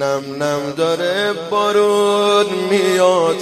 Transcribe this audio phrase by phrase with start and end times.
[0.00, 3.36] نم نم داره بارون میاد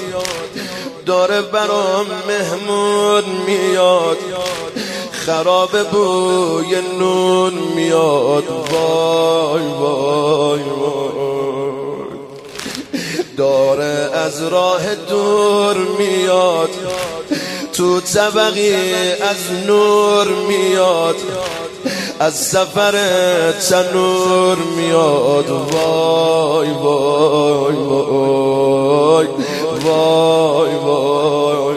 [1.07, 4.19] داره برام مهمون میاد
[5.27, 8.45] خراب بوی نون میاد.
[8.71, 11.25] وای وای وای.
[13.36, 16.70] داره از راه دور میاد
[17.73, 18.74] تو طبقی
[19.20, 21.16] از نور میاد.
[22.20, 22.95] از سفر
[23.70, 25.51] تنور میاد.
[25.51, 29.27] وای وای وای.
[29.84, 31.77] وای وای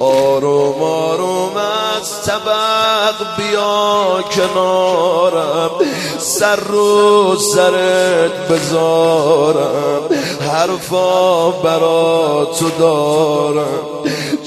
[0.00, 1.56] آروم آروم
[1.96, 5.70] از طبق بیا کنارم.
[6.18, 10.02] سر رو سرت بذارم.
[10.40, 13.89] حرفا برا تو دارم.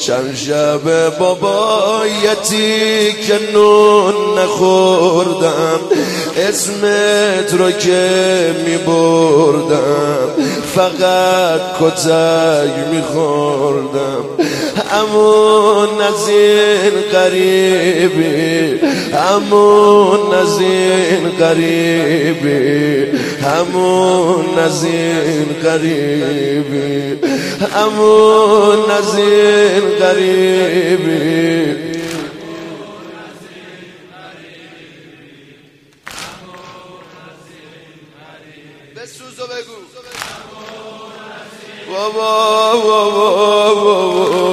[0.06, 5.80] چند شب بابایتی که نون نخوردم.
[6.38, 10.28] اسمت رو که می بردم
[10.76, 14.24] فقط کتک می خوردم
[14.92, 18.80] همون از این قریبی
[19.14, 27.20] همون از این قریبی همون از این قریبی
[27.76, 31.74] همون از این قریبی
[38.96, 39.74] بسوز و بگو
[41.90, 44.53] بابا بابا بابا.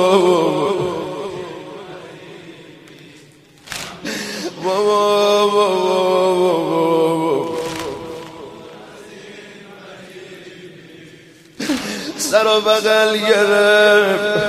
[13.10, 14.40] بغل گرفت.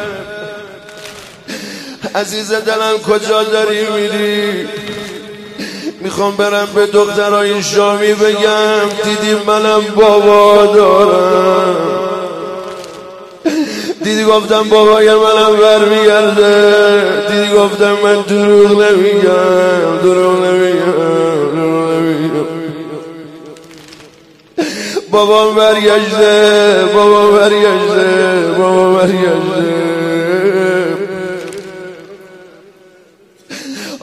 [2.15, 4.67] عزیز دلم کجا داری میری؟
[6.01, 8.89] می‌خوام برم به دخترای شامی بگم.
[9.03, 11.75] دیدی منم بابا دارم.
[14.03, 17.27] دیدی گفتم بابای منم برمیگرده.
[17.29, 19.97] دیدی گفتم من دروغ نمیگم.
[20.03, 20.70] دروغ نمیگم.
[25.11, 29.91] بابا برگشته بابا برگشته بابا برگشته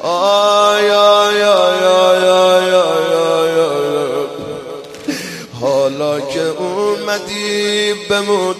[0.03, 4.27] آی آی آی آی آی آی آی
[5.61, 8.55] حالا که اومدی بمون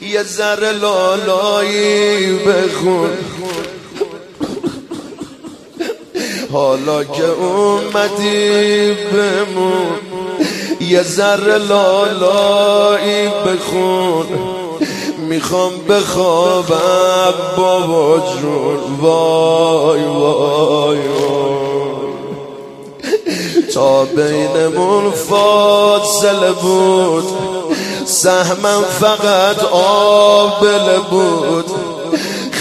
[0.00, 3.10] یه ذره لالایی بخون
[6.52, 10.05] حالا که اومدی بمون
[10.88, 14.26] یه ذره لالایی بخون.
[15.28, 19.00] می‌خوام بخوابم بابا جون.
[19.00, 21.56] وای وای وای.
[23.74, 27.24] تا بینمون فاصله بود.
[28.04, 31.70] سهمم فقط آبله بود.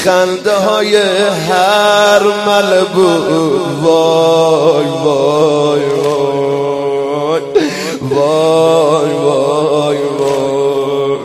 [0.04, 0.96] خنده های
[1.32, 3.84] هر مل بود.
[3.84, 6.26] وای وای وای.
[8.14, 11.18] وای وای وای.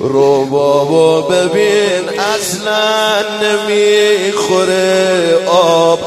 [0.00, 5.29] رو بابا ببین اصلا نمی‌خوره.
[5.46, 6.00] آب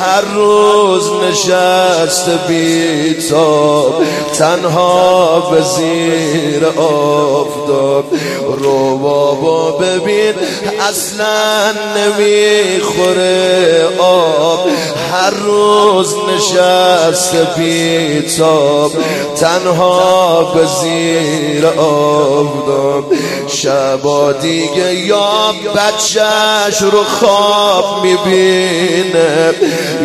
[0.00, 4.02] هر روز نشست بیتاب
[4.38, 8.04] تنها به زیر آفتاب
[8.58, 10.34] رو بابا ببین
[10.88, 14.68] اصلا نمی‌خوره آب.
[15.12, 18.92] هر روز نشست بیتاب
[19.40, 23.14] تنها به زیر آفتاب
[23.48, 28.02] شبا دیگه یا بچهش رو خواب
[28.68, 29.54] می‌بینه.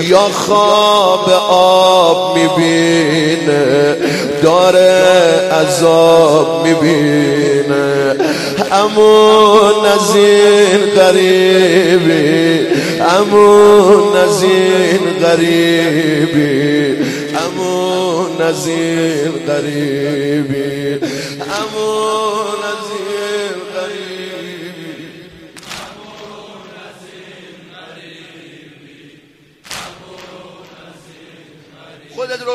[0.02, 3.96] یا خواب آب می‌بینه.
[4.44, 5.02] داره
[5.52, 8.16] عذاب می‌بینه.
[8.72, 12.68] امون از این غریبی
[13.20, 16.98] امون از این غریبی
[17.46, 21.00] امون از این غریبی
[21.42, 22.63] امون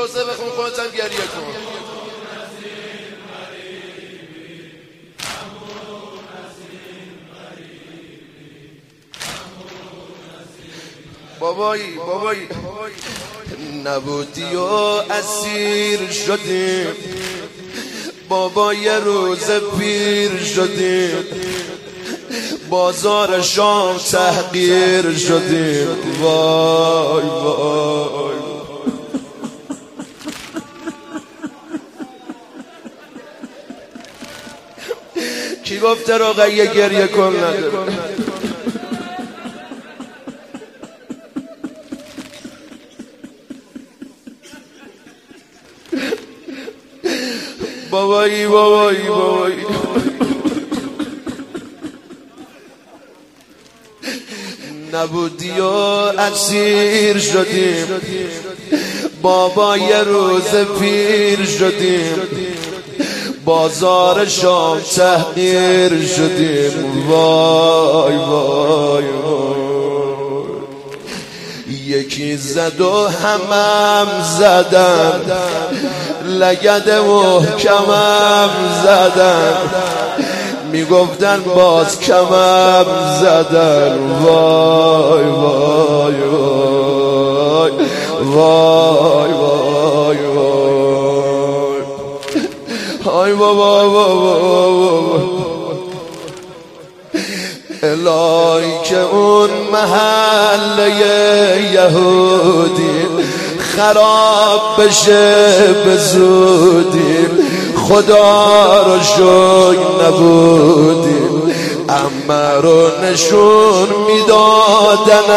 [0.01, 1.79] روزه بخون خودت هم گریه کن.
[11.41, 12.49] بابایی بابایی.
[13.85, 14.63] نبودی و
[15.11, 16.87] اسیر شدیم
[18.29, 21.25] بابا یه روز پیر شدیم
[22.71, 25.89] بازار شام تحقیر شدیم
[26.23, 28.18] وای وای.
[35.69, 37.93] کی گفته رقیه گریه کن نداره.
[47.91, 49.67] بابایی بابایی بابایی.
[54.93, 57.87] نبودی و اسیر شدیم.
[59.23, 62.38] بابا یه روز پیر شدیم.
[63.49, 67.09] بازار شام تحقیر شدیم.
[67.11, 69.05] وای وای.
[71.87, 74.07] یکی زد و همم
[74.39, 75.21] زدن.
[76.25, 78.51] لگد محکمم
[78.85, 79.55] زدن.
[80.73, 82.87] می‌گفتن باز کمم
[83.21, 83.99] زدن.
[84.23, 85.18] وای.
[93.39, 95.39] بابا بابا
[97.83, 100.91] الهی که اون محله
[101.73, 103.07] یهودی
[103.77, 105.99] خراب بشه به
[107.89, 111.29] خدا رو شوی نبودیم
[111.89, 115.31] اما رو نشون می‌دادن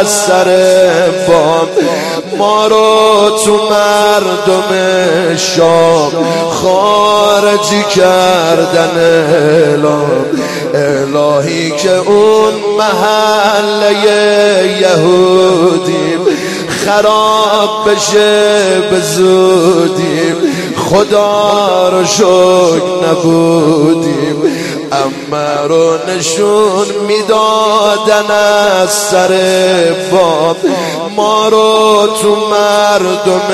[0.00, 0.46] از سر
[1.28, 1.68] بام.
[2.38, 6.12] ما رو تو مردم شام.
[7.48, 10.26] خارجی کردن اعلام.
[10.74, 13.92] الهی که اون محله
[14.80, 16.20] یهودیم.
[16.86, 20.36] خراب بشه به زودیم.
[20.90, 24.42] خدا رو شک نبودیم.
[24.92, 28.30] اما رو نشون می‌دادن
[28.82, 29.28] از سر
[30.12, 30.56] باب.
[31.18, 33.48] ما تو مردم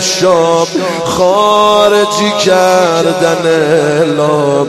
[0.00, 0.66] شام
[1.04, 3.44] خارجی کردن
[4.16, 4.68] لام.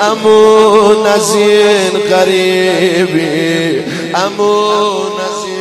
[0.00, 5.58] امون از این غریبی امون از این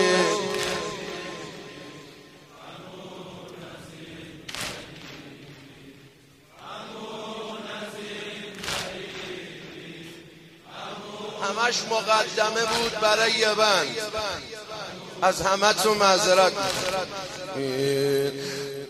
[11.42, 14.57] همش مقدمه بود برای بند.
[15.22, 16.52] از همه تو معذرت.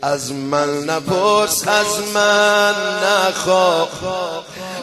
[0.01, 3.89] از من نپرس از من نخواه.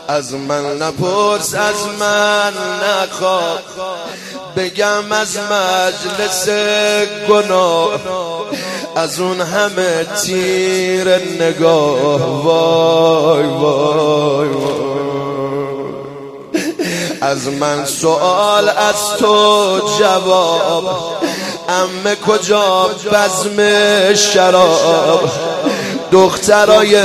[0.09, 2.53] از من نپرس از من
[2.83, 3.59] نخواه.
[4.57, 6.49] بگم از مجلس
[7.29, 8.01] گناه.
[8.97, 12.43] از اون همه تیر نگاه.
[12.43, 14.85] وای وای وای.
[17.21, 21.25] از من سوال از تو جواب.
[21.83, 23.59] امه کجا بزم
[24.15, 25.31] شراب؟
[26.13, 26.97] دخترای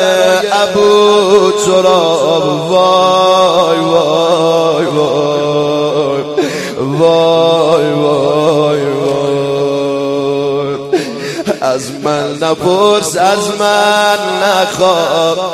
[0.51, 2.71] ابو تراب.
[2.71, 6.21] وای وای وای.
[6.77, 9.29] وای وای وای.
[11.61, 15.51] از من نپرس از من نخواه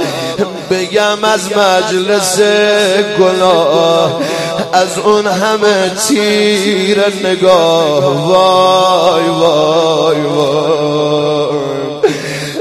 [0.71, 2.39] بگم از مجلس
[3.19, 4.21] گناه.
[4.73, 8.27] از اون همه تیر نگاه.
[8.27, 11.55] وای وای وای.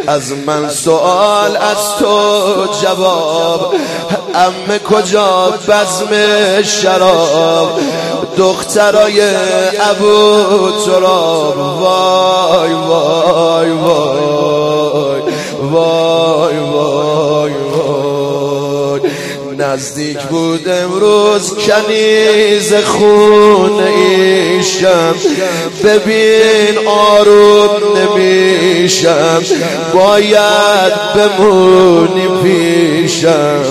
[0.06, 3.74] از من سوال از تو جواب.
[4.34, 7.80] امه کجا بزم شراب؟
[8.36, 9.22] دخترای
[9.80, 14.43] ابو تراب وای وای وای.
[19.74, 25.14] نزدیک بود امروز کنیز خون ایشم.
[25.84, 29.42] ببین آروم نمیشم
[29.94, 33.64] باید بمونی پیشم.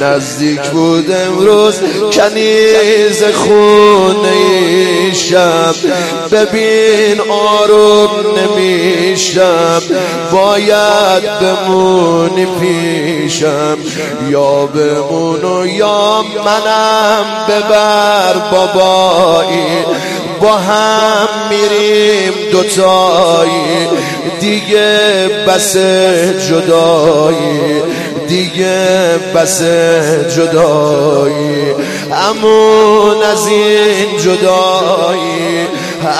[0.00, 1.80] نزدیک بود امروز
[2.12, 5.74] کنیز خون ایشم
[6.32, 9.82] ببین آروم نمیشم.
[10.32, 13.78] باید بمونی پیشم.
[14.28, 19.84] یا بمون و یا منم ببر بابایی.
[20.40, 23.88] با هم میریم دوتایی
[24.40, 25.76] دیگه بس
[26.48, 27.82] جدایی.
[28.28, 29.62] دیگه بس
[30.36, 31.74] جدایی.
[32.12, 35.66] امون از این جدایی.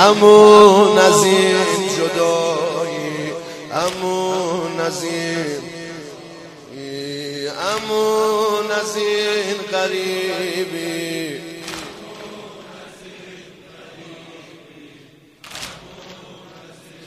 [0.08, 1.56] امون از این
[1.96, 3.32] جدایی.
[3.72, 5.68] امون از این
[7.58, 11.37] امون از این غریبی.